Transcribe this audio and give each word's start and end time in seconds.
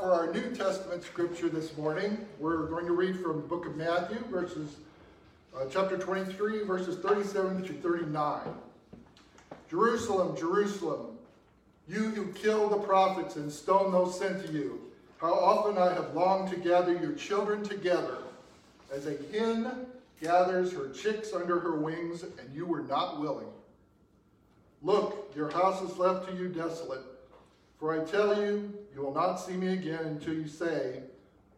for 0.00 0.14
our 0.14 0.32
New 0.32 0.54
Testament 0.54 1.04
scripture 1.04 1.50
this 1.50 1.76
morning. 1.76 2.26
We're 2.38 2.64
going 2.68 2.86
to 2.86 2.92
read 2.92 3.20
from 3.20 3.36
the 3.36 3.46
book 3.46 3.66
of 3.66 3.76
Matthew, 3.76 4.16
verses 4.30 4.76
uh, 5.54 5.66
chapter 5.70 5.98
23, 5.98 6.62
verses 6.64 6.96
37 7.04 7.64
to 7.64 7.72
39. 7.74 8.40
Jerusalem, 9.68 10.34
Jerusalem, 10.38 11.18
you 11.86 12.08
who 12.10 12.32
kill 12.32 12.70
the 12.70 12.78
prophets 12.78 13.36
and 13.36 13.52
stone 13.52 13.92
those 13.92 14.18
sent 14.18 14.46
to 14.46 14.50
you, 14.50 14.80
how 15.20 15.34
often 15.34 15.76
I 15.76 15.92
have 15.92 16.14
longed 16.14 16.48
to 16.52 16.56
gather 16.56 16.94
your 16.94 17.12
children 17.12 17.62
together, 17.62 18.18
as 18.90 19.06
a 19.06 19.18
hen 19.30 19.70
gathers 20.22 20.72
her 20.72 20.88
chicks 20.88 21.34
under 21.34 21.60
her 21.60 21.76
wings, 21.76 22.22
and 22.22 22.54
you 22.54 22.64
were 22.64 22.82
not 22.82 23.20
willing. 23.20 23.48
Look, 24.82 25.30
your 25.36 25.50
house 25.50 25.82
is 25.82 25.98
left 25.98 26.26
to 26.30 26.34
you 26.34 26.48
desolate. 26.48 27.09
For 27.80 27.98
I 27.98 28.04
tell 28.04 28.38
you, 28.38 28.74
you 28.94 29.00
will 29.00 29.14
not 29.14 29.36
see 29.36 29.54
me 29.54 29.72
again 29.72 30.04
until 30.04 30.34
you 30.34 30.46
say, 30.46 31.00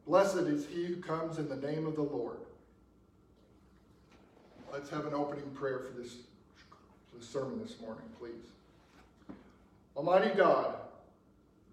Blessed 0.07 0.37
is 0.37 0.67
he 0.67 0.87
who 0.87 0.97
comes 0.97 1.39
in 1.39 1.49
the 1.49 1.57
name 1.57 1.85
of 1.85 1.97
the 1.97 2.03
Lord. 2.03 2.37
Let's 4.73 4.89
have 4.91 5.05
an 5.05 5.15
opening 5.15 5.51
prayer 5.51 5.81
for 5.81 6.01
this, 6.01 6.15
for 7.11 7.19
this 7.19 7.29
sermon 7.29 7.61
this 7.61 7.75
morning, 7.81 8.05
please. 8.21 9.37
Almighty 9.97 10.31
God, 10.37 10.77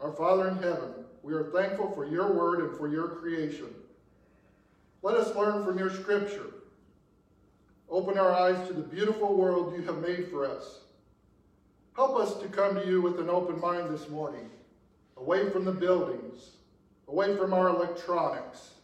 our 0.01 0.11
Father 0.13 0.49
in 0.49 0.55
heaven, 0.55 0.93
we 1.21 1.33
are 1.33 1.51
thankful 1.51 1.91
for 1.91 2.05
your 2.05 2.33
word 2.33 2.61
and 2.61 2.77
for 2.77 2.87
your 2.87 3.07
creation. 3.07 3.67
Let 5.03 5.15
us 5.15 5.35
learn 5.35 5.63
from 5.63 5.77
your 5.77 5.91
scripture. 5.91 6.47
Open 7.89 8.17
our 8.17 8.33
eyes 8.33 8.67
to 8.67 8.73
the 8.73 8.81
beautiful 8.81 9.35
world 9.35 9.75
you 9.75 9.83
have 9.83 9.99
made 9.99 10.27
for 10.29 10.45
us. 10.45 10.79
Help 11.99 12.15
us 12.15 12.35
to 12.35 12.47
come 12.47 12.75
to 12.75 12.87
you 12.87 13.01
with 13.01 13.19
an 13.19 13.29
open 13.29 13.59
mind 13.59 13.93
this 13.93 14.07
morning, 14.07 14.49
away 15.17 15.49
from 15.49 15.65
the 15.65 15.71
buildings, 15.73 16.51
away 17.09 17.35
from 17.35 17.53
our 17.53 17.67
electronics, 17.67 18.75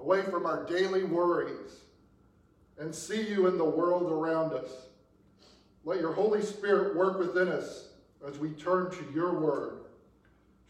away 0.00 0.22
from 0.22 0.46
our 0.46 0.64
daily 0.64 1.04
worries, 1.04 1.80
and 2.78 2.94
see 2.94 3.20
you 3.20 3.48
in 3.48 3.58
the 3.58 3.64
world 3.64 4.10
around 4.10 4.54
us. 4.54 4.70
Let 5.84 6.00
your 6.00 6.14
Holy 6.14 6.40
Spirit 6.40 6.96
work 6.96 7.18
within 7.18 7.48
us 7.48 7.88
as 8.26 8.38
we 8.38 8.48
turn 8.52 8.90
to 8.92 9.04
your 9.14 9.38
word. 9.38 9.80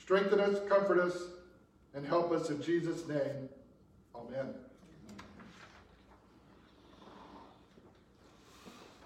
Strengthen 0.00 0.40
us, 0.40 0.58
comfort 0.68 0.98
us, 0.98 1.16
and 1.94 2.04
help 2.04 2.32
us 2.32 2.50
in 2.50 2.60
Jesus' 2.60 3.06
name. 3.06 3.48
Amen. 4.16 4.52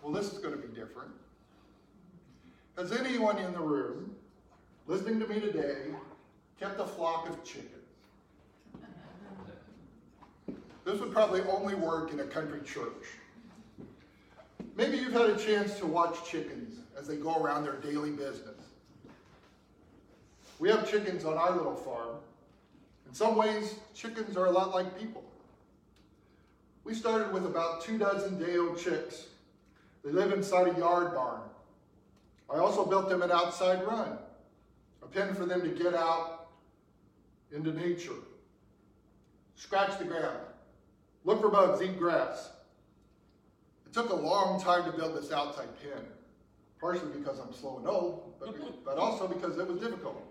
Well, 0.03 0.15
this 0.15 0.33
is 0.33 0.39
going 0.39 0.59
to 0.59 0.67
be 0.67 0.75
different. 0.75 1.13
Has 2.77 2.91
anyone 2.91 3.37
in 3.39 3.53
the 3.53 3.61
room, 3.61 4.15
listening 4.87 5.21
to 5.21 5.27
me 5.27 5.41
today, 5.41 5.89
kept 6.59 6.81
a 6.81 6.87
flock 6.87 7.29
of 7.29 7.45
chickens? 7.45 7.69
This 10.85 10.99
would 10.99 11.13
probably 11.13 11.43
only 11.43 11.75
work 11.75 12.13
in 12.13 12.21
a 12.21 12.25
country 12.25 12.61
church. 12.65 13.19
Maybe 14.75 14.97
you've 14.97 15.13
had 15.13 15.29
a 15.29 15.37
chance 15.37 15.79
to 15.79 15.87
watch 15.87 16.25
chickens 16.25 16.81
as 16.99 17.07
they 17.07 17.17
go 17.17 17.37
around 17.37 17.65
their 17.65 17.77
daily 17.77 18.11
business. 18.11 18.59
We 20.59 20.71
have 20.71 20.91
chickens 20.91 21.25
on 21.27 21.37
our 21.37 21.55
little 21.55 21.77
farm. 21.77 22.17
In 23.07 23.15
some 23.15 23.37
ways, 23.37 23.75
chickens 23.95 24.37
are 24.37 24.47
a 24.47 24.51
lot 24.51 24.73
like 24.73 24.99
people. 24.99 25.23
We 26.85 26.95
started 26.95 27.33
with 27.33 27.45
about 27.45 27.83
two 27.83 27.99
dozen 27.99 28.39
day-old 28.39 28.79
chicks. 28.79 29.27
They 30.03 30.11
live 30.11 30.33
inside 30.33 30.75
a 30.75 30.79
yard 30.79 31.15
barn. 31.15 31.43
I 32.51 32.59
also 32.59 32.85
built 32.85 33.09
them 33.09 33.23
an 33.23 33.31
outside 33.31 33.85
run, 33.87 34.19
a 35.03 35.07
pen 35.07 35.35
for 35.35 35.47
them 35.47 35.63
to 35.63 35.69
get 35.69 35.95
out 35.95 36.49
into 37.51 37.73
nature, 37.73 38.13
scratch 39.57 39.99
the 39.99 40.05
ground, 40.05 40.41
look 41.25 41.41
for 41.41 41.49
bugs, 41.49 41.83
eat 41.83 41.99
grass. 41.99 42.51
It 43.87 43.93
took 43.93 44.11
a 44.11 44.15
long 44.15 44.61
time 44.61 44.91
to 44.91 44.97
build 44.97 45.17
this 45.17 45.33
outside 45.33 45.69
pen, 45.81 46.05
partially 46.81 47.19
because 47.19 47.39
I'm 47.39 47.53
slow 47.53 47.79
and 47.79 47.87
old, 47.87 48.35
but, 48.39 48.55
but 48.85 48.99
also 48.99 49.27
because 49.29 49.59
it 49.59 49.67
was 49.67 49.79
difficult. 49.79 50.23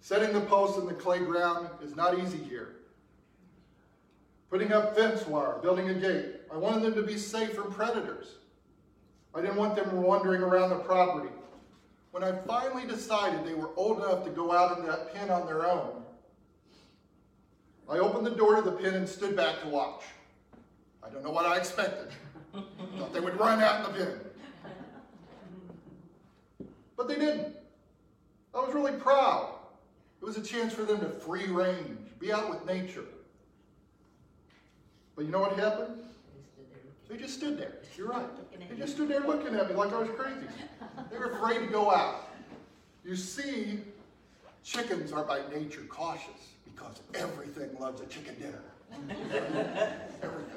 Setting 0.00 0.32
the 0.32 0.40
posts 0.40 0.78
in 0.78 0.86
the 0.86 0.94
clay 0.94 1.20
ground 1.20 1.68
is 1.82 1.94
not 1.94 2.18
easy 2.18 2.38
here. 2.38 2.76
Putting 4.50 4.72
up 4.72 4.96
fence 4.96 5.26
wire, 5.26 5.58
building 5.62 5.88
a 5.88 5.94
gate. 5.94 6.40
I 6.52 6.56
wanted 6.56 6.82
them 6.82 6.94
to 6.96 7.02
be 7.02 7.16
safe 7.16 7.54
from 7.54 7.72
predators. 7.72 8.34
I 9.34 9.40
didn't 9.40 9.56
want 9.56 9.76
them 9.76 10.02
wandering 10.02 10.42
around 10.42 10.70
the 10.70 10.76
property. 10.76 11.32
When 12.10 12.22
I 12.22 12.32
finally 12.46 12.86
decided 12.86 13.46
they 13.46 13.54
were 13.54 13.70
old 13.76 13.98
enough 13.98 14.24
to 14.24 14.30
go 14.30 14.52
out 14.52 14.78
in 14.78 14.86
that 14.86 15.14
pen 15.14 15.30
on 15.30 15.46
their 15.46 15.66
own, 15.66 16.02
I 17.88 17.98
opened 17.98 18.26
the 18.26 18.30
door 18.30 18.56
to 18.56 18.62
the 18.62 18.72
pen 18.72 18.94
and 18.94 19.08
stood 19.08 19.34
back 19.34 19.60
to 19.62 19.68
watch. 19.68 20.02
I 21.02 21.08
don't 21.08 21.24
know 21.24 21.30
what 21.30 21.46
I 21.46 21.56
expected. 21.56 22.08
Thought 22.98 23.12
they 23.12 23.20
would 23.20 23.38
run 23.40 23.62
out 23.62 23.86
in 23.86 23.92
the 23.92 23.98
pen. 24.04 24.20
But 26.96 27.08
they 27.08 27.16
didn't. 27.16 27.56
I 28.54 28.58
was 28.58 28.74
really 28.74 28.98
proud. 29.00 29.54
It 30.20 30.24
was 30.24 30.36
a 30.36 30.42
chance 30.42 30.72
for 30.72 30.82
them 30.82 31.00
to 31.00 31.08
free 31.08 31.46
range, 31.46 31.98
be 32.18 32.32
out 32.32 32.50
with 32.50 32.64
nature. 32.66 33.04
But 35.16 35.24
you 35.24 35.30
know 35.30 35.40
what 35.40 35.58
happened? 35.58 35.98
They 37.12 37.18
just 37.18 37.34
stood 37.34 37.58
there. 37.58 37.74
You're 37.98 38.08
right. 38.08 38.24
They 38.70 38.76
just 38.76 38.94
stood 38.94 39.08
there 39.08 39.20
looking 39.20 39.54
at 39.54 39.68
me 39.68 39.74
like 39.74 39.92
I 39.92 39.98
was 39.98 40.08
crazy. 40.16 40.46
They 41.10 41.18
were 41.18 41.32
afraid 41.32 41.58
to 41.58 41.66
go 41.66 41.90
out. 41.90 42.30
You 43.04 43.16
see, 43.16 43.80
chickens 44.64 45.12
are 45.12 45.22
by 45.22 45.42
nature 45.54 45.82
cautious 45.90 46.54
because 46.64 47.02
everything 47.12 47.68
loves 47.78 48.00
a 48.00 48.06
chicken 48.06 48.34
dinner. 48.40 48.62
everything. 50.22 50.56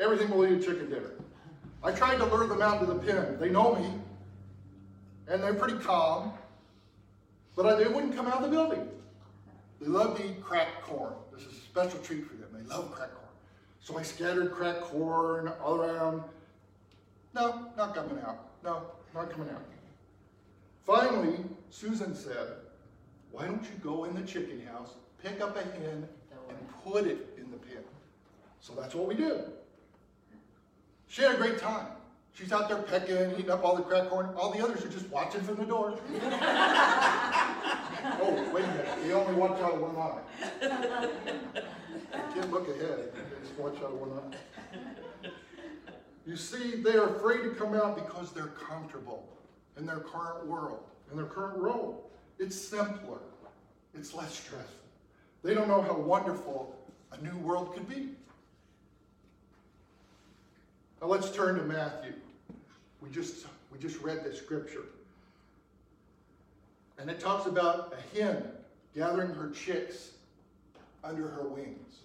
Everything 0.00 0.30
will 0.30 0.46
eat 0.46 0.60
a 0.60 0.60
chicken 0.60 0.90
dinner. 0.90 1.12
I 1.84 1.92
tried 1.92 2.16
to 2.16 2.24
lure 2.24 2.48
them 2.48 2.60
out 2.60 2.80
to 2.80 2.86
the 2.86 2.96
pen. 2.96 3.36
They 3.38 3.48
know 3.48 3.76
me, 3.76 3.88
and 5.28 5.40
they're 5.40 5.54
pretty 5.54 5.78
calm, 5.78 6.32
but 7.54 7.66
I, 7.66 7.74
they 7.76 7.86
wouldn't 7.86 8.16
come 8.16 8.26
out 8.26 8.42
of 8.42 8.42
the 8.42 8.48
building. 8.48 8.88
They 9.80 9.86
love 9.86 10.16
to 10.18 10.26
eat 10.26 10.42
cracked 10.42 10.82
corn. 10.82 11.12
This 11.32 11.42
is 11.42 11.52
a 11.52 11.60
special 11.60 12.00
treat 12.00 12.26
for 12.26 12.34
them. 12.34 12.48
They 12.52 12.64
love 12.68 12.90
cracked 12.90 13.14
corn. 13.14 13.21
So 13.82 13.98
I 13.98 14.02
scattered 14.02 14.52
cracked 14.52 14.82
corn 14.82 15.52
all 15.62 15.82
around. 15.82 16.22
No, 17.34 17.66
not 17.76 17.94
coming 17.94 18.22
out. 18.24 18.50
No, 18.62 18.82
not 19.12 19.30
coming 19.30 19.50
out. 19.50 19.64
Finally, 20.86 21.38
Susan 21.70 22.14
said, 22.14 22.46
why 23.32 23.46
don't 23.46 23.64
you 23.64 23.76
go 23.82 24.04
in 24.04 24.14
the 24.14 24.22
chicken 24.22 24.64
house, 24.66 24.94
pick 25.22 25.40
up 25.40 25.56
a 25.56 25.62
hen, 25.62 26.06
and 26.48 26.58
put 26.84 27.06
it 27.06 27.34
in 27.36 27.50
the 27.50 27.56
pen? 27.56 27.82
So 28.60 28.74
that's 28.74 28.94
what 28.94 29.08
we 29.08 29.16
did. 29.16 29.46
She 31.08 31.22
had 31.22 31.34
a 31.34 31.38
great 31.38 31.58
time. 31.58 31.86
She's 32.34 32.52
out 32.52 32.68
there 32.68 32.78
pecking, 32.78 33.32
eating 33.32 33.50
up 33.50 33.64
all 33.64 33.76
the 33.76 33.82
cracked 33.82 34.10
corn. 34.10 34.30
All 34.36 34.52
the 34.52 34.62
others 34.64 34.84
are 34.84 34.88
just 34.88 35.08
watching 35.10 35.42
from 35.42 35.56
the 35.56 35.66
door. 35.66 35.98
oh, 38.20 38.50
wait 38.54 38.64
a 38.64 38.68
minute. 38.68 38.88
They 39.02 39.12
only 39.12 39.34
watch 39.34 39.60
out 39.60 39.74
of 39.74 39.80
one 39.80 39.96
eye. 39.96 41.62
Look 42.52 42.68
ahead. 42.68 43.12
Just 43.42 43.58
one 43.58 43.72
eye. 44.12 45.28
You 46.26 46.36
see, 46.36 46.76
they 46.82 46.96
are 46.96 47.16
afraid 47.16 47.44
to 47.44 47.50
come 47.50 47.72
out 47.72 47.96
because 47.96 48.30
they're 48.32 48.52
comfortable 48.68 49.26
in 49.78 49.86
their 49.86 50.00
current 50.00 50.46
world, 50.46 50.84
in 51.10 51.16
their 51.16 51.26
current 51.26 51.56
role. 51.56 52.10
It's 52.38 52.54
simpler. 52.54 53.20
It's 53.94 54.12
less 54.12 54.34
stressful. 54.34 54.68
They 55.42 55.54
don't 55.54 55.66
know 55.66 55.80
how 55.80 55.96
wonderful 55.96 56.76
a 57.10 57.22
new 57.22 57.36
world 57.38 57.72
could 57.72 57.88
be. 57.88 58.10
Now 61.00 61.06
let's 61.06 61.30
turn 61.30 61.56
to 61.56 61.62
Matthew. 61.62 62.12
We 63.00 63.08
just, 63.08 63.46
we 63.72 63.78
just 63.78 63.98
read 64.00 64.24
this 64.24 64.38
scripture. 64.38 64.84
And 66.98 67.08
it 67.08 67.18
talks 67.18 67.46
about 67.46 67.94
a 67.96 68.18
hen 68.18 68.44
gathering 68.94 69.30
her 69.30 69.50
chicks 69.50 70.10
under 71.02 71.28
her 71.28 71.48
wings. 71.48 72.02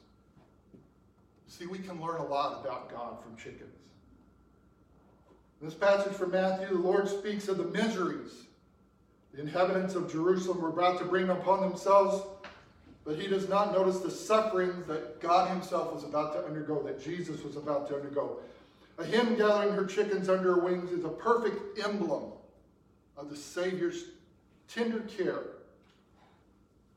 See, 1.47 1.65
we 1.65 1.79
can 1.79 2.01
learn 2.01 2.19
a 2.19 2.25
lot 2.25 2.61
about 2.61 2.91
God 2.91 3.23
from 3.23 3.35
chickens. 3.37 3.73
In 5.61 5.67
this 5.67 5.75
passage 5.75 6.13
from 6.13 6.31
Matthew, 6.31 6.67
the 6.67 6.75
Lord 6.75 7.07
speaks 7.07 7.47
of 7.47 7.57
the 7.57 7.63
miseries 7.63 8.47
the 9.37 9.43
inhabitants 9.43 9.93
of 9.93 10.11
Jerusalem 10.11 10.61
were 10.61 10.69
about 10.69 10.97
to 10.97 11.05
bring 11.05 11.29
upon 11.29 11.61
themselves, 11.61 12.23
but 13.05 13.19
he 13.19 13.27
does 13.27 13.47
not 13.47 13.71
notice 13.71 13.99
the 13.99 14.09
suffering 14.09 14.83
that 14.87 15.21
God 15.21 15.49
himself 15.51 15.93
was 15.93 16.03
about 16.03 16.33
to 16.33 16.43
undergo, 16.43 16.81
that 16.81 16.99
Jesus 16.99 17.43
was 17.43 17.55
about 17.55 17.87
to 17.89 17.95
undergo. 17.97 18.39
A 18.97 19.05
hen 19.05 19.35
gathering 19.37 19.75
her 19.75 19.85
chickens 19.85 20.27
under 20.27 20.55
her 20.55 20.61
wings 20.61 20.91
is 20.91 21.05
a 21.05 21.09
perfect 21.09 21.77
emblem 21.85 22.31
of 23.15 23.29
the 23.29 23.35
Savior's 23.35 24.05
tender 24.67 25.01
care 25.01 25.43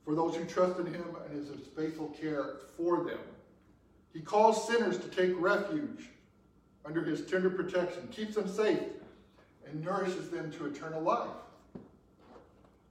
for 0.06 0.14
those 0.14 0.34
who 0.34 0.46
trust 0.46 0.78
in 0.78 0.86
him 0.86 1.04
and 1.26 1.36
his 1.36 1.50
faithful 1.76 2.08
care 2.18 2.60
for 2.78 3.04
them. 3.04 3.18
He 4.12 4.20
calls 4.20 4.66
sinners 4.66 4.98
to 4.98 5.08
take 5.08 5.38
refuge 5.40 6.08
under 6.84 7.04
his 7.04 7.24
tender 7.26 7.50
protection, 7.50 8.08
keeps 8.10 8.34
them 8.34 8.48
safe, 8.48 8.80
and 9.66 9.84
nourishes 9.84 10.30
them 10.30 10.50
to 10.52 10.66
eternal 10.66 11.02
life. 11.02 11.28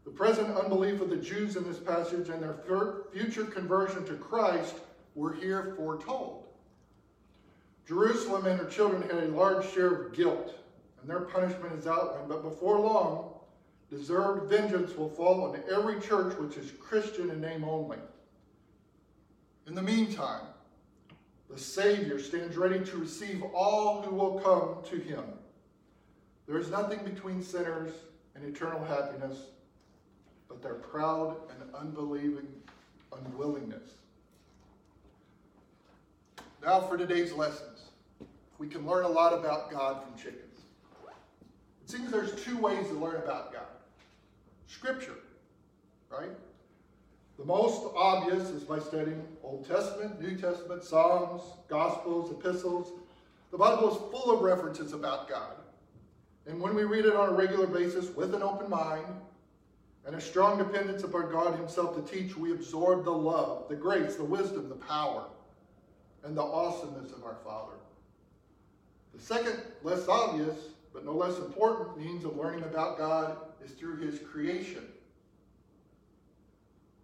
The 0.06 0.12
present 0.12 0.56
unbelief 0.57 1.01
of 1.01 1.10
the 1.10 1.18
Jews 1.18 1.56
in 1.56 1.63
this 1.63 1.77
passage 1.77 2.30
and 2.30 2.42
their 2.42 2.56
future 3.12 3.45
conversion 3.45 4.06
to 4.06 4.13
Christ 4.13 4.75
were 5.16 5.33
here 5.33 5.74
foretold. 5.75 6.45
Jerusalem 7.88 8.45
and 8.45 8.60
her 8.60 8.69
children 8.69 9.01
had 9.01 9.24
a 9.24 9.27
large 9.27 9.68
share 9.72 9.94
of 9.94 10.13
guilt, 10.13 10.54
and 11.01 11.10
their 11.10 11.22
punishment 11.22 11.74
is 11.74 11.88
outlined. 11.88 12.30
But 12.30 12.44
before 12.44 12.80
long, 12.80 13.33
deserved 13.89 14.50
vengeance 14.50 14.95
will 14.95 15.10
fall 15.10 15.44
on 15.44 15.60
every 15.72 16.00
church 16.00 16.38
which 16.38 16.56
is 16.56 16.72
Christian 16.80 17.31
in 17.31 17.42
name 17.42 17.63
only. 17.63 17.98
In 19.68 19.75
the 19.75 19.81
meantime, 19.81 20.42
the 21.50 21.57
Savior 21.57 22.19
stands 22.19 22.57
ready 22.57 22.80
to 22.80 22.98
receive 22.98 23.44
all 23.54 24.01
who 24.01 24.16
will 24.16 24.40
come 24.40 24.78
to 24.90 24.98
him. 25.04 25.24
There 26.48 26.57
is 26.57 26.69
nothing 26.69 27.00
between 27.04 27.42
sinners 27.42 27.92
and 28.36 28.44
eternal 28.46 28.84
happiness 28.84 29.38
but 30.48 30.62
their 30.62 30.75
proud 30.75 31.38
and 31.50 31.75
unbelieving 31.75 32.48
unwillingness. 33.13 33.92
Now 36.63 36.81
for 36.81 36.98
today's 36.98 37.34
lessons. 37.34 37.84
We 38.57 38.68
can 38.68 38.86
learn 38.86 39.06
a 39.06 39.10
lot 39.10 39.34
about 39.34 39.72
God 39.72 40.04
from 40.04 40.16
chickens. 40.18 40.62
It 41.84 41.90
seems 41.90 42.12
there's 42.12 42.44
two 42.44 42.57
ways 42.57 42.88
to 42.88 42.94
learn 42.94 43.16
about 43.16 43.54
God. 43.54 43.63
Scripture, 44.68 45.16
right? 46.12 46.30
The 47.39 47.45
most 47.45 47.83
obvious 47.95 48.50
is 48.50 48.63
by 48.65 48.80
studying 48.80 49.25
Old 49.41 49.65
Testament, 49.65 50.21
New 50.21 50.36
Testament, 50.36 50.83
Psalms, 50.83 51.41
Gospels, 51.69 52.31
Epistles. 52.31 52.91
The 53.51 53.57
Bible 53.57 53.91
is 53.91 54.12
full 54.12 54.36
of 54.36 54.41
references 54.41 54.91
about 54.91 55.30
God. 55.30 55.56
And 56.47 56.59
when 56.59 56.75
we 56.75 56.83
read 56.83 57.06
it 57.06 57.15
on 57.15 57.30
a 57.30 57.31
regular 57.31 57.65
basis 57.65 58.13
with 58.13 58.36
an 58.36 58.44
open 58.44 58.69
mind 58.69 59.06
and 60.06 60.18
a 60.18 60.21
strong 60.21 60.57
dependence 60.57 61.03
upon 61.03 61.31
God 61.31 61.57
Himself 61.57 61.95
to 61.95 62.13
teach, 62.13 62.36
we 62.36 62.51
absorb 62.51 63.06
the 63.06 63.12
love, 63.12 63.69
the 63.69 63.75
grace, 63.75 64.18
the 64.18 64.25
wisdom, 64.25 64.68
the 64.68 64.75
power, 64.75 65.24
and 66.25 66.36
the 66.36 66.44
awesomeness 66.44 67.13
of 67.13 67.24
our 67.24 67.38
Father. 67.45 67.77
The 69.15 69.21
second, 69.21 69.62
less 69.81 70.09
obvious, 70.09 70.57
but 70.94 71.06
no 71.06 71.13
less 71.13 71.38
important 71.38 71.97
means 71.97 72.25
of 72.25 72.36
learning 72.36 72.63
about 72.63 72.97
God 72.97 73.38
is 73.63 73.71
through 73.71 73.95
His 73.95 74.19
creation. 74.19 74.83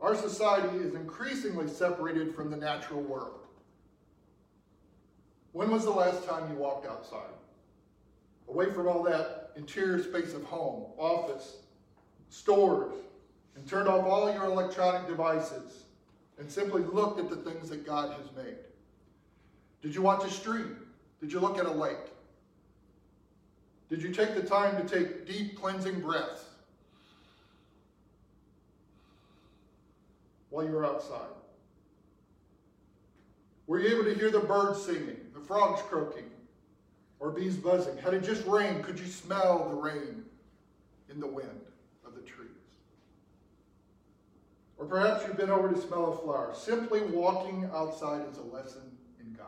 Our 0.01 0.15
society 0.15 0.77
is 0.77 0.93
increasingly 0.93 1.67
separated 1.67 2.35
from 2.35 2.51
the 2.51 2.57
natural 2.57 3.01
world. 3.01 3.39
When 5.53 5.71
was 5.71 5.85
the 5.85 5.91
last 5.91 6.27
time 6.27 6.51
you 6.51 6.57
walked 6.57 6.85
outside? 6.85 7.31
Away 8.49 8.71
from 8.71 8.87
all 8.87 9.03
that 9.03 9.51
interior 9.55 10.03
space 10.03 10.33
of 10.33 10.43
home, 10.43 10.91
office, 10.97 11.57
stores, 12.29 12.93
and 13.55 13.65
turned 13.67 13.87
off 13.87 14.05
all 14.05 14.31
your 14.31 14.45
electronic 14.45 15.07
devices 15.07 15.85
and 16.37 16.51
simply 16.51 16.83
looked 16.83 17.19
at 17.19 17.29
the 17.29 17.37
things 17.37 17.69
that 17.69 17.85
God 17.85 18.11
has 18.11 18.31
made. 18.35 18.57
Did 19.81 19.95
you 19.95 20.01
watch 20.01 20.25
a 20.25 20.29
stream? 20.29 20.77
Did 21.21 21.31
you 21.31 21.39
look 21.39 21.57
at 21.57 21.65
a 21.65 21.71
lake? 21.71 21.95
Did 23.89 24.01
you 24.01 24.11
take 24.11 24.35
the 24.35 24.43
time 24.43 24.75
to 24.75 24.95
take 24.95 25.25
deep 25.25 25.59
cleansing 25.59 26.01
breaths 26.01 26.44
while 30.55 30.65
you 30.65 30.71
were 30.71 30.85
outside? 30.85 31.19
Were 33.67 33.77
you 33.79 33.89
able 33.89 34.05
to 34.05 34.15
hear 34.15 34.31
the 34.31 34.39
birds 34.39 34.81
singing, 34.81 35.17
the 35.33 35.41
frogs 35.41 35.81
croaking, 35.81 36.29
or 37.19 37.29
bees 37.29 37.57
buzzing? 37.57 37.97
Had 37.97 38.13
it 38.13 38.23
just 38.23 38.45
rained, 38.45 38.83
could 38.85 38.97
you 38.97 39.05
smell 39.05 39.67
the 39.69 39.75
rain 39.75 40.23
in 41.09 41.19
the 41.19 41.27
wind 41.27 41.59
of 42.07 42.15
the 42.15 42.21
trees? 42.21 42.47
Or 44.77 44.85
perhaps 44.85 45.27
you've 45.27 45.35
been 45.35 45.49
over 45.49 45.69
to 45.69 45.81
smell 45.81 46.13
a 46.13 46.17
flower. 46.23 46.53
Simply 46.55 47.01
walking 47.01 47.69
outside 47.73 48.21
is 48.31 48.37
a 48.37 48.55
lesson 48.55 48.83
in 49.19 49.33
God. 49.33 49.47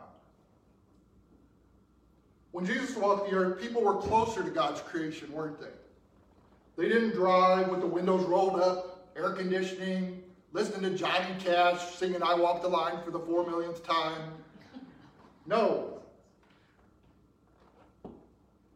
When 2.50 2.66
Jesus 2.66 2.94
walked 2.96 3.30
the 3.30 3.36
earth, 3.36 3.62
people 3.62 3.82
were 3.82 3.96
closer 3.96 4.42
to 4.42 4.50
God's 4.50 4.82
creation, 4.82 5.32
weren't 5.32 5.58
they? 5.58 5.68
They 6.76 6.88
didn't 6.90 7.12
drive 7.12 7.70
with 7.70 7.80
the 7.80 7.86
windows 7.86 8.26
rolled 8.26 8.60
up, 8.60 9.08
air 9.16 9.30
conditioning, 9.30 10.22
listening 10.52 10.90
to 10.90 10.98
Johnny 10.98 11.34
Cash 11.38 11.96
singing 11.96 12.22
I 12.22 12.34
Walk 12.34 12.62
the 12.62 12.68
Line 12.68 13.02
for 13.04 13.10
the 13.10 13.20
four 13.20 13.46
millionth 13.46 13.84
time. 13.86 14.32
No, 15.46 15.98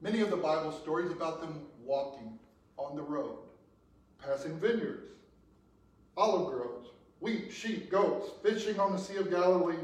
Many 0.03 0.21
of 0.21 0.31
the 0.31 0.37
Bible 0.37 0.73
stories 0.73 1.13
about 1.13 1.41
them 1.41 1.61
walking 1.85 2.37
on 2.77 2.97
the 2.97 3.03
road, 3.03 3.39
passing 4.19 4.59
vineyards, 4.59 5.13
olive 6.17 6.51
groves, 6.51 6.89
wheat, 7.21 7.53
sheep, 7.53 7.89
goats, 7.89 8.31
fishing 8.43 8.81
on 8.81 8.91
the 8.91 8.99
Sea 8.99 9.19
of 9.19 9.31
Galilee, 9.31 9.77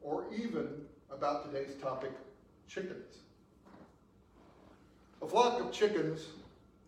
or 0.00 0.26
even 0.32 0.68
about 1.10 1.52
today's 1.52 1.74
topic, 1.82 2.12
chickens. 2.68 3.16
A 5.22 5.26
flock 5.26 5.60
of 5.60 5.72
chickens 5.72 6.26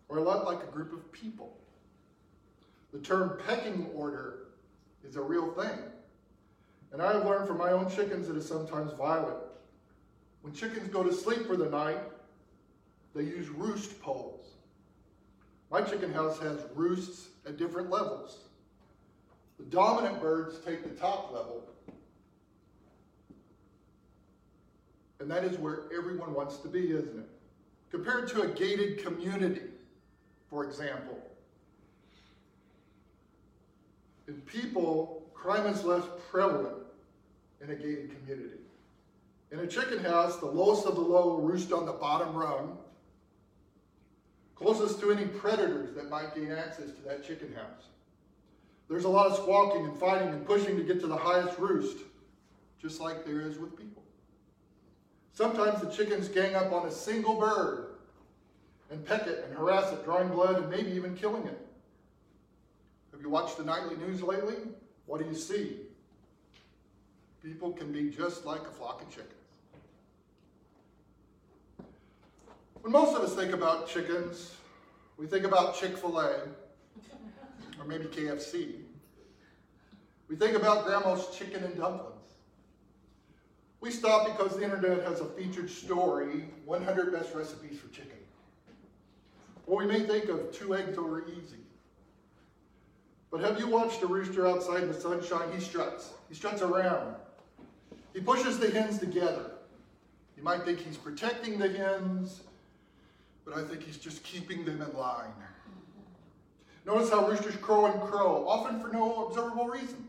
are 0.09 0.19
a 0.19 0.23
lot 0.23 0.45
like 0.45 0.63
a 0.63 0.71
group 0.71 0.93
of 0.93 1.11
people. 1.11 1.57
The 2.95 3.01
term 3.01 3.37
pecking 3.45 3.87
order 3.93 4.45
is 5.03 5.17
a 5.17 5.21
real 5.21 5.51
thing. 5.51 5.77
And 6.93 7.01
I 7.01 7.11
have 7.11 7.25
learned 7.25 7.45
from 7.45 7.57
my 7.57 7.71
own 7.73 7.89
chickens 7.89 8.25
that 8.29 8.37
it's 8.37 8.47
sometimes 8.47 8.93
violent. 8.93 9.35
When 10.41 10.53
chickens 10.53 10.87
go 10.87 11.03
to 11.03 11.11
sleep 11.11 11.45
for 11.45 11.57
the 11.57 11.69
night, 11.69 11.99
they 13.13 13.23
use 13.23 13.49
roost 13.49 14.01
poles. 14.01 14.45
My 15.69 15.81
chicken 15.81 16.13
house 16.13 16.39
has 16.39 16.57
roosts 16.73 17.27
at 17.45 17.57
different 17.57 17.89
levels. 17.89 18.37
The 19.57 19.65
dominant 19.65 20.21
birds 20.21 20.59
take 20.65 20.83
the 20.83 20.97
top 20.97 21.33
level, 21.33 21.67
and 25.19 25.29
that 25.29 25.43
is 25.43 25.57
where 25.57 25.81
everyone 25.93 26.33
wants 26.33 26.59
to 26.59 26.69
be, 26.69 26.91
isn't 26.91 27.19
it? 27.19 27.29
Compared 27.91 28.29
to 28.29 28.43
a 28.43 28.47
gated 28.47 29.03
community, 29.03 29.63
for 30.49 30.63
example. 30.63 31.19
In 34.27 34.35
people, 34.41 35.23
crime 35.33 35.67
is 35.67 35.83
less 35.83 36.03
prevalent 36.29 36.77
in 37.61 37.69
a 37.69 37.75
gated 37.75 38.15
community. 38.17 38.59
In 39.51 39.59
a 39.59 39.67
chicken 39.67 39.99
house, 39.99 40.37
the 40.37 40.47
lowest 40.47 40.85
of 40.85 40.95
the 40.95 41.01
low 41.01 41.37
roost 41.37 41.71
on 41.71 41.85
the 41.85 41.93
bottom 41.93 42.33
rung, 42.33 42.77
closest 44.55 44.99
to 45.01 45.11
any 45.11 45.25
predators 45.25 45.93
that 45.95 46.09
might 46.09 46.33
gain 46.33 46.51
access 46.51 46.91
to 46.91 47.01
that 47.07 47.25
chicken 47.25 47.53
house. 47.53 47.89
There's 48.89 49.03
a 49.05 49.09
lot 49.09 49.27
of 49.27 49.37
squawking 49.37 49.85
and 49.85 49.97
fighting 49.97 50.29
and 50.29 50.45
pushing 50.45 50.75
to 50.77 50.83
get 50.83 50.99
to 51.01 51.07
the 51.07 51.17
highest 51.17 51.57
roost, 51.59 51.97
just 52.81 52.99
like 52.99 53.25
there 53.25 53.41
is 53.41 53.57
with 53.57 53.77
people. 53.77 54.03
Sometimes 55.33 55.81
the 55.81 55.89
chickens 55.89 56.27
gang 56.27 56.55
up 56.55 56.71
on 56.71 56.87
a 56.87 56.91
single 56.91 57.35
bird 57.35 57.95
and 58.89 59.05
peck 59.05 59.27
it 59.27 59.43
and 59.45 59.57
harass 59.57 59.91
it, 59.91 60.03
drawing 60.05 60.29
blood 60.29 60.61
and 60.61 60.69
maybe 60.69 60.91
even 60.91 61.15
killing 61.15 61.45
it. 61.45 61.64
Have 63.15 63.21
you 63.21 63.29
watched 63.29 63.57
the 63.57 63.63
nightly 63.63 63.95
news 63.95 64.21
lately? 64.21 64.55
What 65.05 65.21
do 65.21 65.25
you 65.25 65.33
see? 65.33 65.77
People 67.41 67.71
can 67.71 67.93
be 67.93 68.09
just 68.09 68.45
like 68.45 68.59
a 68.59 68.71
flock 68.71 69.01
of 69.01 69.09
chickens. 69.09 69.31
When 72.81 72.91
most 72.91 73.15
of 73.15 73.21
us 73.21 73.33
think 73.33 73.53
about 73.53 73.87
chickens, 73.87 74.55
we 75.15 75.27
think 75.27 75.45
about 75.45 75.77
Chick 75.77 75.97
fil 75.97 76.19
A 76.19 76.41
or 77.79 77.85
maybe 77.87 78.03
KFC. 78.03 78.81
We 80.27 80.35
think 80.35 80.57
about 80.57 80.83
grandma's 80.83 81.33
chicken 81.37 81.63
and 81.63 81.77
dumplings. 81.77 82.33
We 83.79 83.91
stop 83.91 84.25
because 84.25 84.57
the 84.57 84.63
internet 84.63 85.07
has 85.07 85.21
a 85.21 85.25
featured 85.25 85.69
story 85.69 86.49
100 86.65 87.13
best 87.13 87.33
recipes 87.33 87.79
for 87.79 87.87
chicken. 87.93 88.17
Or 89.67 89.77
we 89.77 89.85
may 89.85 90.01
think 90.01 90.25
of 90.25 90.51
two 90.51 90.75
eggs 90.75 90.97
over 90.97 91.25
easy. 91.29 91.64
But 93.31 93.41
have 93.41 93.59
you 93.59 93.67
watched 93.67 94.01
a 94.01 94.07
rooster 94.07 94.47
outside 94.47 94.83
in 94.83 94.87
the 94.87 94.99
sunshine? 94.99 95.51
He 95.53 95.59
struts. 95.59 96.11
He 96.29 96.35
struts 96.35 96.61
around. 96.61 97.15
He 98.13 98.21
pushes 98.21 98.59
the 98.59 98.69
hens 98.71 98.97
together. 98.97 99.51
You 100.37 100.43
might 100.43 100.63
think 100.63 100.79
he's 100.79 100.97
protecting 100.97 101.59
the 101.59 101.69
hens, 101.69 102.41
but 103.43 103.57
I 103.57 103.63
think 103.63 103.83
he's 103.83 103.97
just 103.97 104.23
keeping 104.23 104.63
them 104.63 104.81
in 104.81 104.97
line. 104.97 105.33
Notice 106.85 107.09
how 107.09 107.27
roosters 107.27 107.55
crow 107.57 107.85
and 107.85 108.01
crow, 108.01 108.47
often 108.47 108.79
for 108.79 108.89
no 108.89 109.27
observable 109.27 109.67
reason. 109.67 110.07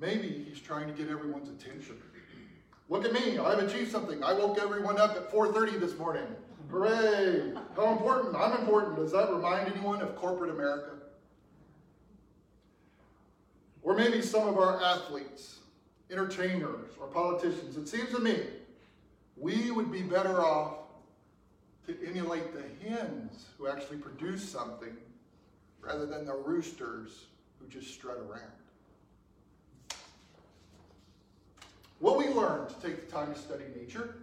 Maybe 0.00 0.44
he's 0.48 0.60
trying 0.60 0.88
to 0.88 0.92
get 0.92 1.08
everyone's 1.10 1.48
attention. 1.48 1.96
Look 2.88 3.04
at 3.04 3.12
me, 3.12 3.38
I've 3.38 3.60
achieved 3.60 3.92
something. 3.92 4.24
I 4.24 4.32
woke 4.32 4.58
everyone 4.58 4.98
up 4.98 5.14
at 5.14 5.30
4.30 5.32 5.78
this 5.78 5.96
morning. 5.96 6.26
Hooray! 6.70 7.52
How 7.74 7.92
important? 7.92 8.36
I'm 8.36 8.60
important. 8.60 8.96
Does 8.96 9.12
that 9.12 9.32
remind 9.32 9.72
anyone 9.72 10.02
of 10.02 10.14
corporate 10.16 10.50
America? 10.50 10.90
Or 13.82 13.96
maybe 13.96 14.22
some 14.22 14.46
of 14.46 14.56
our 14.56 14.80
athletes, 14.80 15.60
entertainers, 16.10 16.90
or 17.00 17.06
politicians. 17.08 17.76
It 17.76 17.88
seems 17.88 18.10
to 18.10 18.20
me 18.20 18.38
we 19.36 19.70
would 19.70 19.90
be 19.90 20.02
better 20.02 20.42
off 20.42 20.74
to 21.86 21.96
emulate 22.06 22.52
the 22.52 22.88
hens 22.88 23.46
who 23.58 23.66
actually 23.66 23.96
produce 23.96 24.46
something 24.48 24.96
rather 25.80 26.06
than 26.06 26.26
the 26.26 26.34
roosters 26.34 27.26
who 27.58 27.66
just 27.68 27.92
strut 27.92 28.18
around. 28.18 28.52
What 31.98 32.16
we 32.16 32.28
learn 32.28 32.68
to 32.68 32.74
take 32.74 33.06
the 33.06 33.10
time 33.10 33.34
to 33.34 33.38
study 33.38 33.64
nature 33.74 34.14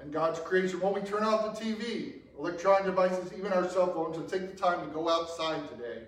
and 0.00 0.12
God's 0.12 0.38
creation, 0.40 0.80
when 0.80 0.94
we 0.94 1.00
turn 1.00 1.24
off 1.24 1.58
the 1.58 1.64
TV, 1.64 2.14
electronic 2.38 2.84
devices, 2.84 3.32
even 3.36 3.52
our 3.52 3.68
cell 3.68 3.92
phones, 3.92 4.16
and 4.16 4.28
take 4.28 4.50
the 4.50 4.56
time 4.56 4.86
to 4.86 4.92
go 4.92 5.08
outside 5.08 5.68
today 5.68 6.02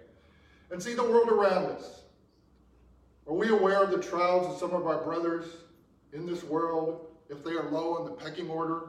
and 0.70 0.82
see 0.82 0.94
the 0.94 1.02
world 1.02 1.28
around 1.28 1.66
us. 1.66 2.02
Are 3.26 3.34
we 3.34 3.48
aware 3.48 3.82
of 3.82 3.90
the 3.90 3.98
trials 3.98 4.46
of 4.46 4.58
some 4.58 4.72
of 4.72 4.86
our 4.86 5.02
brothers 5.02 5.46
in 6.12 6.26
this 6.26 6.42
world 6.44 7.06
if 7.28 7.44
they 7.44 7.52
are 7.52 7.68
low 7.70 7.98
in 7.98 8.04
the 8.04 8.10
pecking 8.12 8.48
order? 8.48 8.82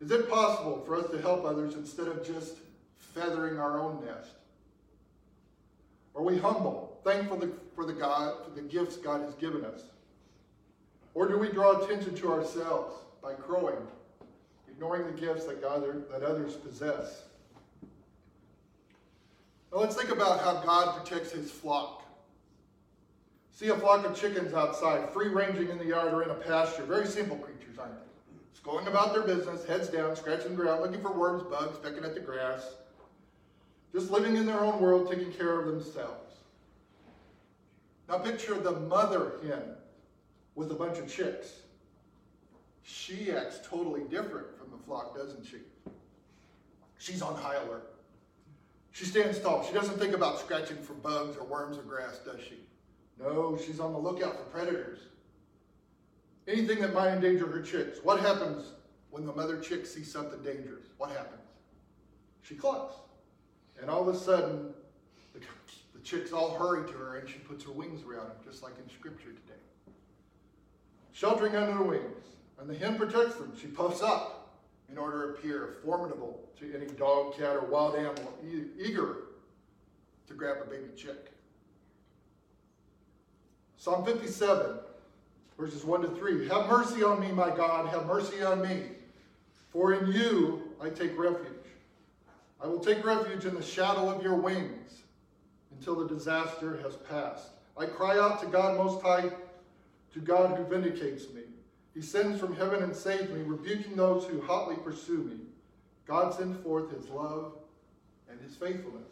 Is 0.00 0.10
it 0.10 0.28
possible 0.28 0.82
for 0.86 0.96
us 0.96 1.10
to 1.10 1.20
help 1.20 1.44
others 1.44 1.74
instead 1.74 2.08
of 2.08 2.26
just 2.26 2.56
feathering 2.96 3.58
our 3.58 3.80
own 3.80 4.04
nest? 4.04 4.32
Are 6.14 6.22
we 6.22 6.38
humble, 6.38 6.98
thankful 7.04 7.42
for 7.74 7.84
the 7.84 7.92
God, 7.92 8.44
for 8.44 8.50
the 8.50 8.62
gifts 8.62 8.96
God 8.96 9.22
has 9.22 9.34
given 9.34 9.64
us? 9.64 9.82
Or 11.16 11.26
do 11.26 11.38
we 11.38 11.48
draw 11.48 11.82
attention 11.82 12.14
to 12.16 12.30
ourselves 12.30 12.94
by 13.22 13.32
crowing, 13.32 13.78
ignoring 14.68 15.06
the 15.06 15.18
gifts 15.18 15.46
that, 15.46 15.62
God, 15.62 15.82
that 16.10 16.22
others 16.22 16.56
possess? 16.56 17.22
Now 19.72 19.78
let's 19.78 19.96
think 19.96 20.10
about 20.10 20.40
how 20.40 20.62
God 20.62 20.94
protects 20.94 21.32
his 21.32 21.50
flock. 21.50 22.04
See 23.50 23.68
a 23.68 23.76
flock 23.78 24.04
of 24.04 24.14
chickens 24.14 24.52
outside, 24.52 25.08
free 25.08 25.28
ranging 25.28 25.70
in 25.70 25.78
the 25.78 25.86
yard 25.86 26.12
or 26.12 26.22
in 26.22 26.28
a 26.28 26.34
pasture. 26.34 26.84
Very 26.84 27.06
simple 27.06 27.38
creatures, 27.38 27.78
aren't 27.78 27.94
they? 27.94 28.42
Just 28.52 28.62
going 28.62 28.86
about 28.86 29.14
their 29.14 29.22
business, 29.22 29.64
heads 29.64 29.88
down, 29.88 30.16
scratching 30.16 30.50
the 30.50 30.62
ground, 30.62 30.82
looking 30.82 31.00
for 31.00 31.12
worms, 31.12 31.44
bugs, 31.44 31.78
pecking 31.78 32.04
at 32.04 32.12
the 32.12 32.20
grass. 32.20 32.74
Just 33.94 34.10
living 34.10 34.36
in 34.36 34.44
their 34.44 34.60
own 34.60 34.78
world, 34.82 35.10
taking 35.10 35.32
care 35.32 35.58
of 35.58 35.66
themselves. 35.66 36.34
Now 38.06 38.18
picture 38.18 38.60
the 38.60 38.72
mother 38.72 39.32
hen 39.42 39.75
with 40.56 40.72
a 40.72 40.74
bunch 40.74 40.98
of 40.98 41.08
chicks. 41.08 41.52
She 42.82 43.30
acts 43.30 43.60
totally 43.64 44.02
different 44.10 44.58
from 44.58 44.70
the 44.70 44.78
flock, 44.84 45.14
doesn't 45.14 45.44
she? 45.44 45.58
She's 46.98 47.22
on 47.22 47.36
high 47.36 47.56
alert. 47.56 47.92
She 48.90 49.04
stands 49.04 49.38
tall. 49.38 49.64
She 49.64 49.74
doesn't 49.74 49.98
think 49.98 50.14
about 50.14 50.40
scratching 50.40 50.78
for 50.78 50.94
bugs 50.94 51.36
or 51.36 51.44
worms 51.44 51.76
or 51.76 51.82
grass, 51.82 52.18
does 52.24 52.40
she? 52.40 52.56
No, 53.20 53.58
she's 53.64 53.78
on 53.78 53.92
the 53.92 53.98
lookout 53.98 54.36
for 54.38 54.44
predators. 54.44 55.00
Anything 56.48 56.80
that 56.80 56.94
might 56.94 57.12
endanger 57.12 57.46
her 57.46 57.60
chicks. 57.60 57.98
What 58.02 58.20
happens 58.20 58.72
when 59.10 59.26
the 59.26 59.32
mother 59.32 59.60
chick 59.60 59.84
sees 59.84 60.10
something 60.10 60.40
dangerous? 60.42 60.84
What 60.96 61.10
happens? 61.10 61.42
She 62.42 62.54
clucks. 62.54 62.94
And 63.80 63.90
all 63.90 64.08
of 64.08 64.14
a 64.14 64.18
sudden, 64.18 64.72
the, 65.34 65.40
the 65.92 66.00
chicks 66.02 66.32
all 66.32 66.56
hurry 66.56 66.86
to 66.86 66.96
her 66.96 67.16
and 67.16 67.28
she 67.28 67.38
puts 67.38 67.64
her 67.64 67.72
wings 67.72 68.02
around 68.04 68.28
them, 68.28 68.36
just 68.44 68.62
like 68.62 68.72
in 68.82 68.88
scripture 68.90 69.30
today. 69.30 69.60
Sheltering 71.16 71.56
under 71.56 71.72
her 71.72 71.82
wings. 71.82 72.26
And 72.60 72.68
the 72.68 72.74
hen 72.74 72.98
protects 72.98 73.36
them. 73.36 73.52
She 73.58 73.68
puffs 73.68 74.02
up 74.02 74.58
in 74.90 74.98
order 74.98 75.22
to 75.22 75.38
appear 75.38 75.76
formidable 75.82 76.46
to 76.60 76.74
any 76.74 76.86
dog, 76.92 77.38
cat, 77.38 77.56
or 77.56 77.62
wild 77.62 77.96
animal 77.96 78.34
eager 78.78 79.16
to 80.28 80.34
grab 80.34 80.58
a 80.62 80.68
baby 80.68 80.90
chick. 80.94 81.32
Psalm 83.78 84.04
57, 84.04 84.76
verses 85.58 85.84
1 85.84 86.02
to 86.02 86.08
3. 86.08 86.48
Have 86.48 86.68
mercy 86.68 87.02
on 87.02 87.18
me, 87.18 87.32
my 87.32 87.48
God, 87.48 87.88
have 87.88 88.04
mercy 88.04 88.42
on 88.42 88.60
me, 88.60 88.82
for 89.70 89.94
in 89.94 90.12
you 90.12 90.70
I 90.82 90.90
take 90.90 91.18
refuge. 91.18 91.48
I 92.62 92.66
will 92.66 92.80
take 92.80 93.02
refuge 93.02 93.46
in 93.46 93.54
the 93.54 93.62
shadow 93.62 94.10
of 94.10 94.22
your 94.22 94.34
wings 94.34 95.02
until 95.78 95.94
the 95.94 96.14
disaster 96.14 96.78
has 96.82 96.96
passed. 97.08 97.48
I 97.78 97.86
cry 97.86 98.18
out 98.18 98.40
to 98.40 98.46
God 98.46 98.76
Most 98.76 99.02
High, 99.02 99.30
to 100.16 100.22
God 100.22 100.56
who 100.56 100.64
vindicates 100.64 101.30
me. 101.34 101.42
He 101.94 102.00
sends 102.00 102.40
from 102.40 102.56
heaven 102.56 102.82
and 102.82 102.96
saves 102.96 103.30
me, 103.30 103.42
rebuking 103.42 103.96
those 103.96 104.24
who 104.24 104.40
hotly 104.40 104.76
pursue 104.76 105.18
me. 105.18 105.36
God 106.06 106.32
sends 106.32 106.58
forth 106.62 106.90
his 106.90 107.10
love 107.10 107.52
and 108.30 108.40
his 108.40 108.56
faithfulness. 108.56 109.10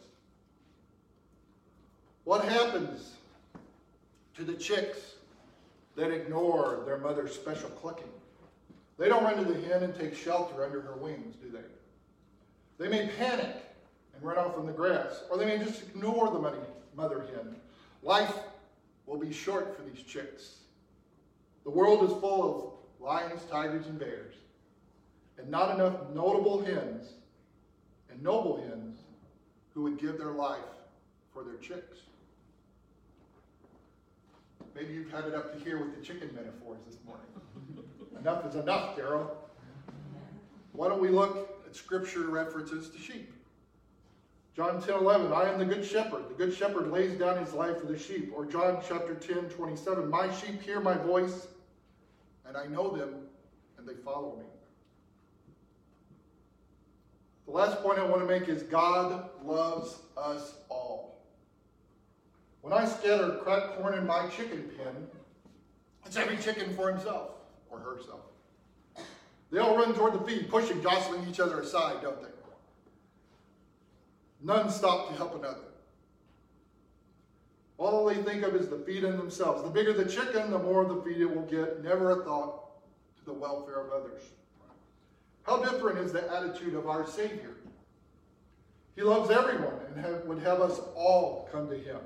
What 2.23 2.43
happens 2.45 3.13
to 4.35 4.43
the 4.43 4.55
chicks 4.55 5.13
that 5.95 6.09
ignore 6.09 6.81
their 6.87 6.97
mother's 6.97 7.35
special 7.35 7.69
clucking? 7.69 8.09
They 8.97 9.07
don't 9.07 9.23
run 9.23 9.37
to 9.37 9.53
the 9.53 9.61
hen 9.67 9.83
and 9.83 9.93
take 9.93 10.15
shelter 10.15 10.65
under 10.65 10.81
her 10.81 10.95
wings, 10.95 11.35
do 11.35 11.51
they? 11.51 12.83
They 12.83 12.89
may 12.89 13.11
panic 13.15 13.57
and 14.15 14.23
run 14.23 14.39
off 14.39 14.57
in 14.57 14.65
the 14.65 14.71
grass, 14.71 15.21
or 15.29 15.37
they 15.37 15.45
may 15.45 15.63
just 15.63 15.83
ignore 15.83 16.31
the 16.31 16.63
mother 16.95 17.27
hen. 17.35 17.55
Life 18.01 18.33
will 19.05 19.19
be 19.19 19.31
short 19.31 19.77
for 19.77 19.83
these 19.83 20.01
chicks. 20.03 20.61
The 21.65 21.71
world 21.71 22.03
is 22.09 22.15
full 22.21 22.77
of 22.99 23.03
lions, 23.03 23.41
tigers, 23.51 23.87
and 23.87 23.99
bears, 23.99 24.35
and 25.37 25.49
not 25.49 25.73
enough 25.73 25.95
notable 26.13 26.63
hens 26.63 27.13
and 28.09 28.21
noble 28.21 28.57
hens 28.57 28.99
who 29.73 29.81
would 29.81 29.97
give 29.97 30.17
their 30.17 30.31
life 30.31 30.59
for 31.33 31.43
their 31.43 31.57
chicks. 31.57 31.97
Maybe 34.75 34.93
you've 34.93 35.11
had 35.11 35.25
it 35.25 35.33
up 35.33 35.57
to 35.57 35.63
here 35.63 35.79
with 35.79 35.97
the 35.97 36.05
chicken 36.05 36.29
metaphors 36.35 36.79
this 36.87 36.97
morning. 37.05 37.25
enough 38.19 38.45
is 38.45 38.55
enough, 38.55 38.95
Daryl. 38.95 39.29
Why 40.73 40.89
don't 40.89 41.01
we 41.01 41.09
look 41.09 41.63
at 41.65 41.75
scripture 41.75 42.27
references 42.27 42.89
to 42.89 42.99
sheep? 42.99 43.33
John 44.55 44.81
10 44.81 44.95
11, 44.95 45.33
I 45.33 45.51
am 45.51 45.59
the 45.59 45.65
good 45.65 45.83
shepherd. 45.83 46.29
The 46.29 46.33
good 46.33 46.53
shepherd 46.53 46.91
lays 46.91 47.17
down 47.17 47.37
his 47.43 47.53
life 47.53 47.79
for 47.79 47.87
the 47.87 47.97
sheep. 47.97 48.31
Or 48.33 48.45
John 48.45 48.81
chapter 48.87 49.15
10 49.15 49.49
27, 49.49 50.09
my 50.09 50.33
sheep 50.33 50.61
hear 50.61 50.79
my 50.79 50.93
voice, 50.93 51.47
and 52.55 52.63
I 52.63 52.73
know 52.73 52.95
them, 52.95 53.13
and 53.77 53.87
they 53.87 53.93
follow 53.93 54.37
me. 54.37 54.45
The 57.45 57.51
last 57.51 57.81
point 57.83 57.99
I 57.99 58.05
want 58.05 58.21
to 58.21 58.27
make 58.27 58.49
is 58.49 58.63
God 58.63 59.29
loves 59.43 59.99
us 60.17 60.55
all. 60.69 61.21
When 62.61 62.73
I 62.73 62.85
scatter 62.85 63.39
cracked 63.43 63.77
corn 63.77 63.93
in 63.93 64.07
my 64.07 64.27
chicken 64.27 64.69
pen, 64.77 65.07
it's 66.05 66.17
every 66.17 66.37
chicken 66.37 66.75
for 66.75 66.91
himself 66.91 67.31
or 67.69 67.79
herself. 67.79 68.21
They 69.51 69.59
all 69.59 69.77
run 69.77 69.93
toward 69.93 70.13
the 70.13 70.19
feed, 70.19 70.49
pushing, 70.49 70.81
jostling 70.81 71.27
each 71.29 71.39
other 71.39 71.59
aside, 71.59 72.01
don't 72.01 72.21
they? 72.21 72.29
None 74.41 74.69
stop 74.69 75.09
to 75.09 75.15
help 75.15 75.35
another. 75.35 75.74
All 77.77 78.05
they 78.05 78.15
think 78.15 78.43
of 78.43 78.55
is 78.55 78.69
the 78.69 78.77
feed 78.77 79.03
in 79.03 79.17
themselves. 79.17 79.63
The 79.63 79.69
bigger 79.69 79.91
the 79.91 80.05
chicken, 80.05 80.49
the 80.49 80.59
more 80.59 80.85
the 80.85 81.01
feed 81.01 81.21
it 81.21 81.35
will 81.35 81.43
get. 81.43 81.83
Never 81.83 82.21
a 82.21 82.23
thought 82.23 82.61
to 83.17 83.25
the 83.25 83.33
welfare 83.33 83.81
of 83.81 83.91
others. 83.91 84.21
How 85.43 85.61
different 85.61 85.99
is 85.99 86.11
the 86.11 86.31
attitude 86.33 86.73
of 86.73 86.87
our 86.87 87.05
Savior? 87.05 87.55
He 88.95 89.01
loves 89.01 89.29
everyone 89.29 89.75
and 89.87 90.05
have, 90.05 90.23
would 90.23 90.39
have 90.39 90.61
us 90.61 90.79
all 90.95 91.49
come 91.51 91.69
to 91.69 91.77
him. 91.77 91.99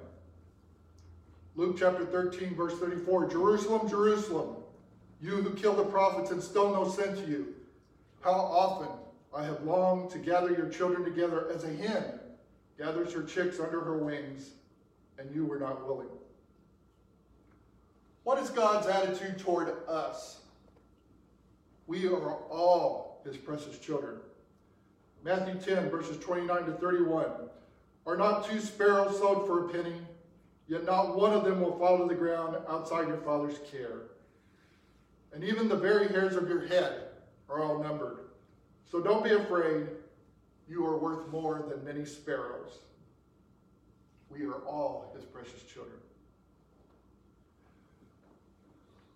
Luke 1.56 1.78
chapter 1.78 2.06
13, 2.06 2.56
verse 2.56 2.78
34 2.80 3.28
Jerusalem, 3.28 3.88
Jerusalem, 3.88 4.56
you 5.22 5.36
who 5.36 5.52
kill 5.52 5.76
the 5.76 5.84
prophets 5.84 6.32
and 6.32 6.42
stone 6.42 6.74
those 6.74 6.96
sent 6.96 7.18
to 7.18 7.30
you, 7.30 7.54
how 8.22 8.32
often 8.32 8.88
I 9.36 9.44
have 9.44 9.62
longed 9.64 10.10
to 10.12 10.18
gather 10.18 10.52
your 10.52 10.70
children 10.70 11.04
together 11.04 11.52
as 11.54 11.64
a 11.64 11.74
hen 11.74 12.20
gathers 12.78 13.14
her 13.14 13.24
chicks 13.24 13.60
under 13.60 13.82
her 13.82 13.98
wings 13.98 14.52
and 15.20 15.34
you 15.36 15.46
were 15.46 15.60
not 15.60 15.86
willing. 15.86 16.08
What 18.24 18.40
is 18.40 18.50
God's 18.50 18.88
attitude 18.88 19.38
toward 19.40 19.74
us? 19.88 20.42
We 21.88 22.08
are 22.08 22.36
all 22.50 23.22
his 23.26 23.38
precious 23.38 23.78
children. 23.80 24.18
Matthew 25.24 25.56
10, 25.56 25.90
verses 25.90 26.18
29 26.18 26.66
to 26.66 26.72
31. 26.74 27.26
Are 28.06 28.18
not 28.18 28.50
two 28.50 28.60
sparrows 28.60 29.18
sold 29.18 29.46
for 29.46 29.66
a 29.66 29.70
penny? 29.70 29.96
Yet 30.68 30.86
not 30.86 31.18
one 31.18 31.34
of 31.34 31.44
them 31.44 31.62
will 31.62 31.78
fall 31.78 31.98
to 31.98 32.06
the 32.06 32.16
ground 32.16 32.56
outside 32.70 33.08
your 33.08 33.18
Father's 33.18 33.60
care. 33.72 34.04
And 35.34 35.44
even 35.44 35.68
the 35.68 35.76
very 35.76 36.08
hairs 36.08 36.36
of 36.36 36.48
your 36.48 36.68
head 36.68 37.06
are 37.50 37.62
all 37.62 37.82
numbered. 37.82 38.20
So 38.90 39.02
don't 39.02 39.24
be 39.24 39.32
afraid. 39.32 39.88
You 40.68 40.86
are 40.86 40.98
worth 40.98 41.28
more 41.30 41.66
than 41.68 41.84
many 41.84 42.06
sparrows. 42.06 42.78
We 44.30 44.46
are 44.46 44.62
all 44.66 45.12
his 45.16 45.26
precious 45.26 45.64
children. 45.64 45.98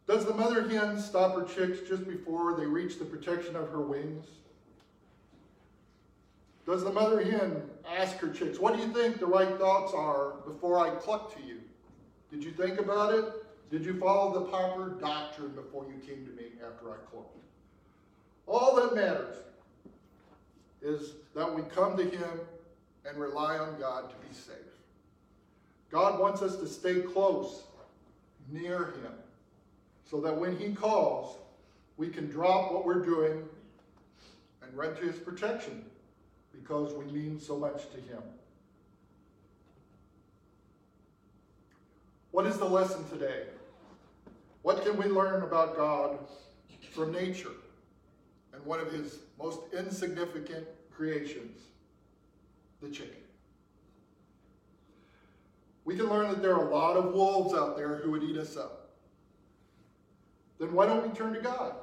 Does 0.08 0.25
the 0.25 0.34
mother 0.34 0.67
hen 0.67 1.00
stop 1.00 1.36
her 1.36 1.46
chicks 1.46 1.88
just 1.88 2.08
before 2.08 2.55
they 2.55 2.65
reach 2.65 3.00
the 3.00 3.05
protection 3.05 3.55
of 3.55 3.70
her 3.70 3.82
wings? 3.82 4.25
Does 6.65 6.84
the 6.84 6.91
mother 6.91 7.24
hen 7.24 7.62
ask 7.89 8.17
her 8.17 8.29
chicks, 8.29 8.60
What 8.60 8.75
do 8.75 8.82
you 8.82 8.89
think 8.89 9.20
the 9.20 9.25
right 9.25 9.58
thoughts 9.58 9.93
are 9.93 10.36
before 10.46 10.79
I 10.79 10.89
cluck 10.91 11.36
to 11.36 11.43
you? 11.43 11.60
Did 12.32 12.43
you 12.43 12.51
think 12.51 12.79
about 12.79 13.13
it? 13.13 13.25
Did 13.70 13.86
you 13.86 14.00
follow 14.00 14.34
the 14.34 14.46
proper 14.46 14.89
doctrine 14.89 15.50
before 15.50 15.86
you 15.86 16.00
came 16.05 16.25
to 16.25 16.32
me 16.32 16.50
after 16.65 16.91
I 16.91 16.98
clucked? 17.12 17.38
All 18.46 18.75
that 18.75 18.96
matters 18.96 19.36
is 20.82 21.13
that 21.34 21.53
we 21.53 21.62
come 21.63 21.98
to 21.98 22.03
Him 22.03 22.39
and 23.05 23.17
rely 23.17 23.58
on 23.58 23.79
God 23.79 24.10
to 24.10 24.27
be 24.27 24.34
safe. 24.34 24.73
God 25.94 26.20
wants 26.20 26.42
us 26.42 26.56
to 26.56 26.66
stay 26.66 27.02
close, 27.02 27.62
near 28.50 28.86
Him, 28.86 29.14
so 30.10 30.20
that 30.22 30.36
when 30.36 30.58
He 30.58 30.74
calls, 30.74 31.38
we 31.98 32.10
can 32.10 32.32
drop 32.32 32.72
what 32.72 32.84
we're 32.84 33.06
doing 33.06 33.44
and 34.64 34.76
run 34.76 34.96
to 34.96 35.02
His 35.04 35.18
protection 35.18 35.86
because 36.52 36.96
we 36.96 37.06
mean 37.06 37.40
so 37.40 37.60
much 37.60 37.92
to 37.92 37.98
Him. 37.98 38.24
What 42.32 42.48
is 42.48 42.58
the 42.58 42.66
lesson 42.66 43.08
today? 43.10 43.44
What 44.64 44.84
can 44.84 44.98
we 44.98 45.06
learn 45.06 45.44
about 45.44 45.78
God 45.78 46.18
from 46.90 47.12
nature 47.12 47.52
and 48.52 48.66
one 48.66 48.80
of 48.80 48.92
His 48.92 49.20
most 49.38 49.60
insignificant 49.78 50.66
creations, 50.90 51.60
the 52.82 52.90
chicken? 52.90 53.23
We 55.86 55.96
can 55.96 56.08
learn 56.08 56.30
that 56.30 56.42
there 56.42 56.56
are 56.56 56.68
a 56.68 56.74
lot 56.74 56.96
of 56.96 57.13
wolves 57.13 57.54
out 57.54 57.75
there 57.75 57.98
who 57.98 58.12
would 58.12 58.24
eat 58.24 58.38
us 58.38 58.56
up. 58.56 58.92
Then 60.60 60.74
why 60.74 60.86
don't 60.86 61.08
we 61.08 61.13
turn 61.13 61.34
to 61.34 61.42
God? 61.42 61.75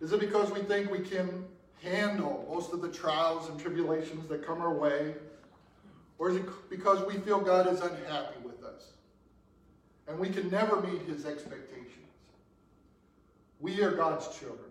Is 0.00 0.12
it 0.12 0.20
because 0.20 0.50
we 0.50 0.60
think 0.60 0.90
we 0.90 1.00
can 1.00 1.44
handle 1.82 2.46
most 2.52 2.72
of 2.72 2.80
the 2.80 2.88
trials 2.88 3.48
and 3.48 3.58
tribulations 3.58 4.28
that 4.28 4.46
come 4.46 4.60
our 4.60 4.74
way? 4.74 5.14
Or 6.18 6.30
is 6.30 6.36
it 6.36 6.44
because 6.70 7.04
we 7.06 7.18
feel 7.20 7.40
God 7.40 7.66
is 7.72 7.80
unhappy 7.80 8.38
with 8.44 8.62
us 8.62 8.92
and 10.06 10.18
we 10.18 10.28
can 10.28 10.50
never 10.50 10.80
meet 10.80 11.02
his 11.02 11.26
expectations? 11.26 11.88
We 13.60 13.82
are 13.82 13.92
God's 13.92 14.28
children. 14.38 14.70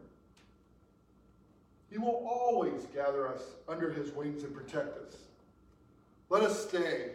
He 1.90 1.98
will 1.98 2.26
always 2.26 2.86
gather 2.94 3.28
us 3.28 3.42
under 3.68 3.92
his 3.92 4.12
wings 4.12 4.44
and 4.44 4.54
protect 4.54 4.98
us. 4.98 5.18
Let 6.30 6.44
us 6.44 6.68
stay 6.68 7.12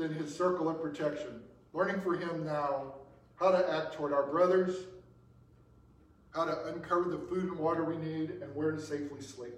within 0.00 0.16
his 0.16 0.34
circle 0.34 0.68
of 0.68 0.80
protection, 0.80 1.40
learning 1.74 2.00
for 2.00 2.14
him 2.16 2.44
now 2.44 2.94
how 3.36 3.50
to 3.50 3.72
act 3.72 3.94
toward 3.94 4.12
our 4.12 4.26
brothers, 4.26 4.74
how 6.34 6.44
to 6.44 6.66
uncover 6.68 7.10
the 7.10 7.18
food 7.18 7.44
and 7.44 7.58
water 7.58 7.84
we 7.84 7.96
need, 7.96 8.30
and 8.42 8.54
where 8.54 8.70
to 8.70 8.80
safely 8.80 9.20
sleep. 9.20 9.54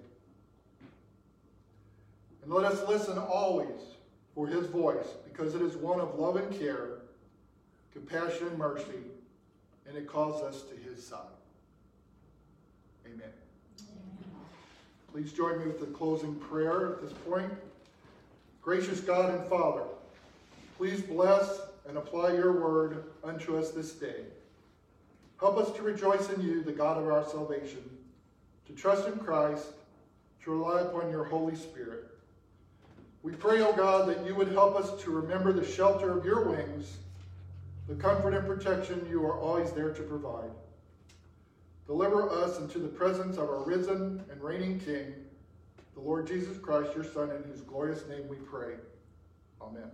And 2.43 2.51
let 2.51 2.65
us 2.65 2.87
listen 2.87 3.17
always 3.17 3.79
for 4.35 4.47
his 4.47 4.65
voice, 4.67 5.07
because 5.31 5.55
it 5.55 5.61
is 5.61 5.75
one 5.77 5.99
of 5.99 6.19
love 6.19 6.35
and 6.35 6.59
care, 6.59 6.99
compassion 7.93 8.47
and 8.47 8.57
mercy, 8.57 9.03
and 9.87 9.95
it 9.95 10.07
calls 10.07 10.41
us 10.41 10.63
to 10.63 10.75
his 10.75 11.05
side. 11.05 11.19
Amen. 13.05 13.31
Please 15.11 15.31
join 15.31 15.59
me 15.59 15.67
with 15.67 15.79
the 15.79 15.85
closing 15.85 16.35
prayer 16.35 16.93
at 16.93 17.01
this 17.01 17.13
point. 17.13 17.51
Gracious 18.61 18.99
God 18.99 19.33
and 19.35 19.47
Father, 19.49 19.83
please 20.83 21.01
bless 21.01 21.61
and 21.87 21.97
apply 21.97 22.33
your 22.33 22.61
word 22.61 23.05
unto 23.23 23.57
us 23.57 23.71
this 23.71 23.93
day. 23.93 24.25
Help 25.39 25.55
us 25.55 25.71
to 25.71 25.81
rejoice 25.81 26.29
in 26.29 26.41
you, 26.41 26.61
the 26.61 26.73
God 26.73 26.97
of 26.97 27.07
our 27.07 27.23
salvation, 27.23 27.79
to 28.67 28.73
trust 28.73 29.07
in 29.07 29.17
Christ, 29.17 29.67
to 30.43 30.51
rely 30.51 30.81
upon 30.81 31.09
your 31.09 31.23
Holy 31.23 31.55
Spirit. 31.55 32.09
We 33.21 33.31
pray, 33.31 33.61
O 33.61 33.71
God, 33.71 34.09
that 34.09 34.25
you 34.25 34.35
would 34.35 34.49
help 34.49 34.75
us 34.75 35.01
to 35.03 35.11
remember 35.11 35.53
the 35.53 35.65
shelter 35.65 36.17
of 36.17 36.25
your 36.25 36.49
wings, 36.49 36.97
the 37.87 37.95
comfort 37.95 38.33
and 38.33 38.45
protection 38.45 39.07
you 39.09 39.25
are 39.25 39.39
always 39.39 39.71
there 39.71 39.93
to 39.93 40.03
provide. 40.03 40.51
Deliver 41.87 42.29
us 42.29 42.59
into 42.59 42.79
the 42.79 42.89
presence 42.89 43.37
of 43.37 43.47
our 43.47 43.63
risen 43.63 44.21
and 44.29 44.43
reigning 44.43 44.81
King, 44.81 45.13
the 45.93 46.01
Lord 46.01 46.27
Jesus 46.27 46.57
Christ, 46.57 46.93
your 46.93 47.05
Son, 47.05 47.31
in 47.31 47.41
whose 47.43 47.61
glorious 47.61 48.05
name 48.09 48.27
we 48.27 48.35
pray. 48.35 48.73
Amen. 49.61 49.89